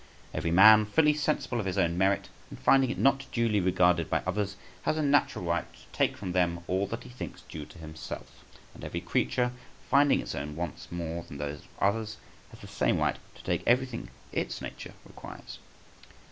Every 0.33 0.49
man, 0.49 0.85
fully 0.87 1.13
sensible 1.13 1.59
of 1.59 1.67
his 1.67 1.77
own 1.77 1.95
merit, 1.95 2.29
and 2.49 2.57
finding 2.59 2.89
it 2.89 2.97
not 2.97 3.27
duly 3.31 3.59
regarded 3.59 4.09
by 4.09 4.23
others, 4.25 4.55
has 4.81 4.97
a 4.97 5.03
natural 5.03 5.45
right 5.45 5.71
to 5.71 5.79
take 5.93 6.17
from 6.17 6.31
them 6.31 6.63
all 6.65 6.87
that 6.87 7.03
he 7.03 7.09
thinks 7.11 7.43
due 7.43 7.65
to 7.67 7.77
himself; 7.77 8.43
and 8.73 8.83
every 8.83 9.01
creature, 9.01 9.51
finding 9.91 10.19
its 10.19 10.33
own 10.33 10.55
wants 10.55 10.91
more 10.91 11.21
than 11.25 11.37
those 11.37 11.59
of 11.59 11.67
others, 11.79 12.17
has 12.49 12.61
the 12.61 12.67
same 12.67 12.97
right 12.97 13.19
to 13.35 13.43
take 13.43 13.61
everything 13.67 14.09
its 14.31 14.59
nature 14.59 14.95
requires. 15.05 15.59